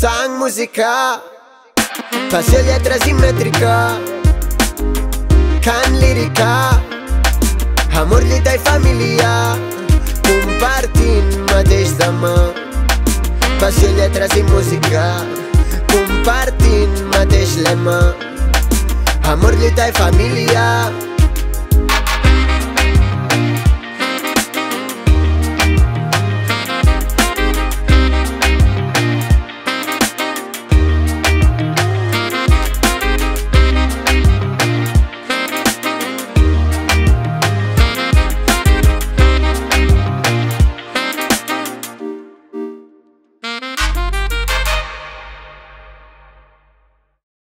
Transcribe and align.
sang 0.00 0.38
musical 0.40 1.20
Faci 2.32 2.56
lletra 2.64 2.96
simètrica 3.04 3.74
Cant 5.60 5.98
lírica. 6.00 6.80
Amor, 8.00 8.24
lluita 8.24 8.54
i 8.56 8.60
família. 8.64 9.32
Compartint 10.24 11.34
mateix 11.50 11.92
demà. 12.00 12.32
Passió, 13.60 13.90
lletres 13.98 14.32
i 14.40 14.42
música. 14.48 15.04
Compartint 15.92 17.04
mateix 17.12 17.58
lema. 17.60 18.00
Amor, 19.34 19.60
lluita 19.60 19.92
i 19.92 19.96
família. 20.00 21.09